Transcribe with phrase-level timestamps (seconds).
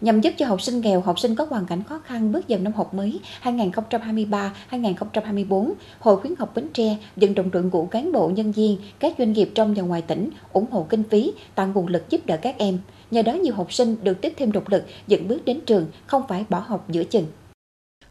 [0.00, 2.58] nhằm giúp cho học sinh nghèo, học sinh có hoàn cảnh khó khăn bước vào
[2.58, 8.28] năm học mới 2023-2024, Hội khuyến học Bến Tre dẫn động đội ngũ cán bộ
[8.28, 11.86] nhân viên, các doanh nghiệp trong và ngoài tỉnh ủng hộ kinh phí, tạo nguồn
[11.86, 12.78] lực giúp đỡ các em.
[13.10, 16.22] Nhờ đó nhiều học sinh được tiếp thêm động lực dẫn bước đến trường, không
[16.28, 17.26] phải bỏ học giữa chừng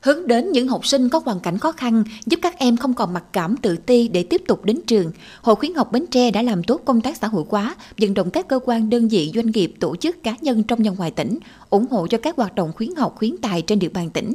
[0.01, 3.13] hướng đến những học sinh có hoàn cảnh khó khăn, giúp các em không còn
[3.13, 5.11] mặc cảm tự ti để tiếp tục đến trường.
[5.41, 8.31] Hội khuyến học Bến Tre đã làm tốt công tác xã hội hóa, vận động
[8.31, 11.39] các cơ quan đơn vị doanh nghiệp, tổ chức cá nhân trong và ngoài tỉnh,
[11.69, 14.33] ủng hộ cho các hoạt động khuyến học khuyến tài trên địa bàn tỉnh.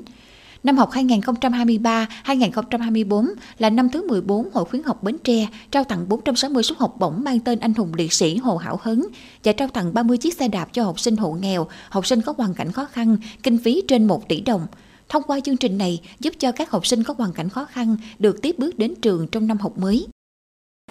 [0.65, 6.63] Năm học 2023-2024 là năm thứ 14 Hội khuyến học Bến Tre trao tặng 460
[6.63, 9.03] suất học bổng mang tên anh hùng liệt sĩ Hồ Hảo Hấn
[9.45, 12.35] và trao tặng 30 chiếc xe đạp cho học sinh hộ nghèo, học sinh có
[12.37, 14.67] hoàn cảnh khó khăn, kinh phí trên 1 tỷ đồng.
[15.15, 17.97] Thông qua chương trình này giúp cho các học sinh có hoàn cảnh khó khăn
[18.19, 20.07] được tiếp bước đến trường trong năm học mới.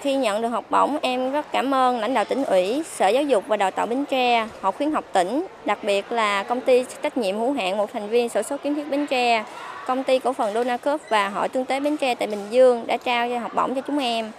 [0.01, 3.23] Khi nhận được học bổng, em rất cảm ơn lãnh đạo tỉnh ủy, Sở Giáo
[3.23, 6.85] dục và Đào tạo Bến Tre, Hội khuyến học tỉnh, đặc biệt là công ty
[7.03, 9.45] trách nhiệm hữu hạn một thành viên sổ số kiến thiết Bến Tre,
[9.87, 12.97] công ty cổ phần Donacop và Hội Tương tế Bến Tre tại Bình Dương đã
[12.97, 14.31] trao cho học bổng cho chúng em.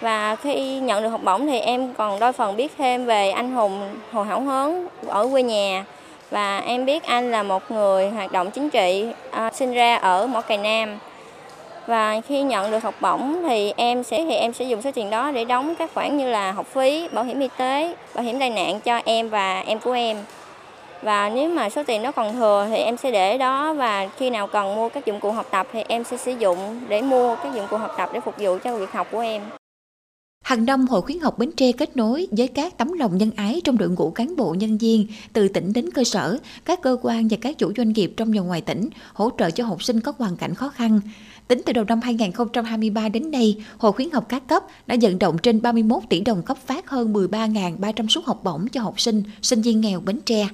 [0.00, 3.52] Và khi nhận được học bổng thì em còn đôi phần biết thêm về anh
[3.52, 5.84] hùng Hồ Hảo Hớn ở quê nhà
[6.32, 10.26] và em biết anh là một người hoạt động chính trị à, sinh ra ở
[10.26, 10.98] Mỏ Cày Nam
[11.86, 15.10] và khi nhận được học bổng thì em sẽ thì em sẽ dùng số tiền
[15.10, 18.38] đó để đóng các khoản như là học phí, bảo hiểm y tế, bảo hiểm
[18.38, 20.16] tai nạn cho em và em của em.
[21.02, 24.30] Và nếu mà số tiền nó còn thừa thì em sẽ để đó và khi
[24.30, 27.36] nào cần mua các dụng cụ học tập thì em sẽ sử dụng để mua
[27.36, 29.42] các dụng cụ học tập để phục vụ cho việc học của em.
[30.42, 33.60] Hàng năm, Hội khuyến học Bến Tre kết nối với các tấm lòng nhân ái
[33.64, 37.28] trong đội ngũ cán bộ nhân viên từ tỉnh đến cơ sở, các cơ quan
[37.28, 40.12] và các chủ doanh nghiệp trong và ngoài tỉnh hỗ trợ cho học sinh có
[40.18, 41.00] hoàn cảnh khó khăn.
[41.48, 45.36] Tính từ đầu năm 2023 đến nay, Hội khuyến học các cấp đã vận động
[45.42, 49.62] trên 31 tỷ đồng cấp phát hơn 13.300 suất học bổng cho học sinh, sinh
[49.62, 50.48] viên nghèo Bến Tre.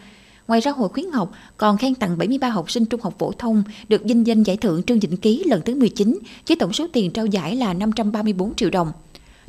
[0.49, 3.63] Ngoài ra, Hội khuyến học còn khen tặng 73 học sinh trung học phổ thông
[3.89, 7.11] được vinh danh giải thưởng Trương Vĩnh Ký lần thứ 19 với tổng số tiền
[7.11, 8.93] trao giải là 534 triệu đồng.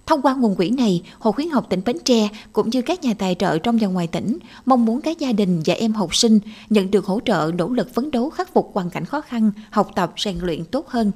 [0.09, 3.13] Thông qua nguồn quỹ này, Hội khuyến học tỉnh Bến Tre cũng như các nhà
[3.17, 6.39] tài trợ trong và ngoài tỉnh mong muốn các gia đình và em học sinh
[6.69, 9.91] nhận được hỗ trợ nỗ lực phấn đấu khắc phục hoàn cảnh khó khăn, học
[9.95, 11.11] tập, rèn luyện tốt hơn.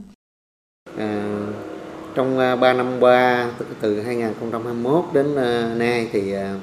[0.97, 1.39] À,
[2.15, 6.59] trong à, 3 năm qua, từ 2021 đến à, nay thì à,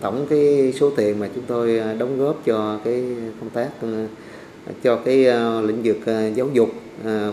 [0.00, 3.04] tổng cái số tiền mà chúng tôi đóng góp cho cái
[3.40, 3.68] công tác
[4.82, 5.16] cho cái
[5.62, 5.98] lĩnh vực
[6.34, 6.68] giáo dục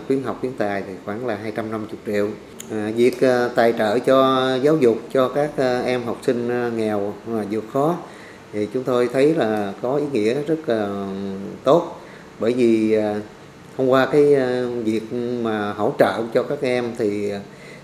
[0.06, 2.28] khuyến học khuyến tài thì khoảng là 250 triệu
[2.70, 7.14] À, việc à, tài trợ cho giáo dục cho các à, em học sinh nghèo
[7.26, 7.96] mà vượt khó
[8.52, 11.06] thì chúng tôi thấy là có ý nghĩa rất là
[11.64, 12.00] tốt.
[12.38, 12.96] Bởi vì
[13.76, 14.36] thông qua cái
[14.84, 15.12] việc
[15.42, 17.32] mà hỗ trợ cho các em thì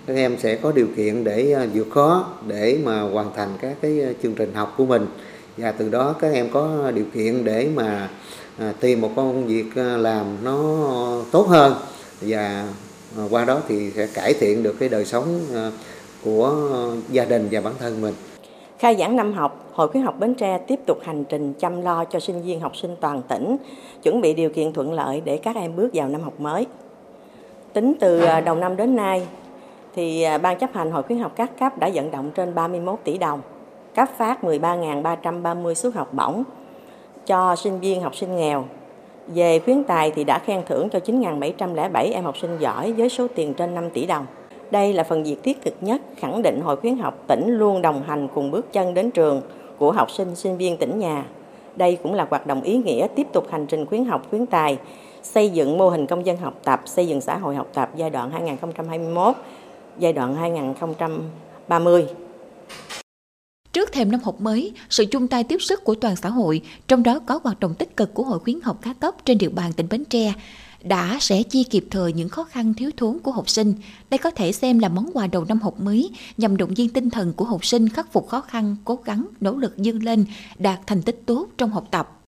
[0.07, 4.15] các em sẽ có điều kiện để vượt khó để mà hoàn thành các cái
[4.23, 5.07] chương trình học của mình.
[5.57, 8.09] Và từ đó các em có điều kiện để mà
[8.81, 10.87] tìm một công việc làm nó
[11.33, 11.75] tốt hơn.
[12.21, 12.69] Và
[13.17, 15.73] Ờ, qua đó thì sẽ cải thiện được cái đời sống ờ,
[16.25, 16.55] của
[17.11, 18.15] gia đình và bản thân mình.
[18.79, 22.05] Khai giảng năm học, Hội khuyến học Bến Tre tiếp tục hành trình chăm lo
[22.05, 23.57] cho sinh viên học sinh toàn tỉnh,
[24.03, 26.67] chuẩn bị điều kiện thuận lợi để các em bước vào năm học mới.
[27.73, 29.27] Tính từ ờ, đầu năm đến nay,
[29.95, 33.19] thì Ban chấp hành Hội khuyến học các cấp đã vận động trên 31 tỷ
[33.19, 33.41] đồng,
[33.95, 36.45] cấp phát 13.330 suất học bổng
[37.27, 38.65] cho sinh viên học sinh nghèo
[39.27, 43.27] về khuyến tài thì đã khen thưởng cho 9.707 em học sinh giỏi với số
[43.35, 44.27] tiền trên 5 tỷ đồng.
[44.71, 48.03] Đây là phần việc thiết thực nhất khẳng định Hội khuyến học tỉnh luôn đồng
[48.03, 49.43] hành cùng bước chân đến trường
[49.79, 51.25] của học sinh, sinh viên tỉnh nhà.
[51.77, 54.79] Đây cũng là hoạt động ý nghĩa tiếp tục hành trình khuyến học khuyến tài,
[55.23, 58.11] xây dựng mô hình công dân học tập, xây dựng xã hội học tập giai
[58.11, 59.35] đoạn 2021,
[59.99, 62.07] giai đoạn 2030.
[63.73, 67.03] Trước thềm năm học mới, sự chung tay tiếp sức của toàn xã hội, trong
[67.03, 69.73] đó có hoạt động tích cực của Hội khuyến học các cấp trên địa bàn
[69.73, 70.33] tỉnh Bến Tre,
[70.83, 73.75] đã sẽ chi kịp thời những khó khăn thiếu thốn của học sinh.
[74.11, 77.11] Đây có thể xem là món quà đầu năm học mới nhằm động viên tinh
[77.11, 80.25] thần của học sinh khắc phục khó khăn, cố gắng, nỗ lực dương lên,
[80.59, 82.22] đạt thành tích tốt trong học tập.